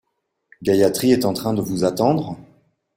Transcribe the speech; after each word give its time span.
Gayathri 0.63 1.11
est 1.11 1.25
en 1.25 1.33
train 1.33 1.53
de 1.53 1.61
vous 1.61 1.83
attendre? 1.83 2.35